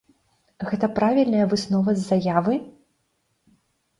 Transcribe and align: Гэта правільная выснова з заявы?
Гэта 0.69 0.87
правільная 0.99 1.45
выснова 1.51 1.93
з 1.99 2.07
заявы? 2.09 2.57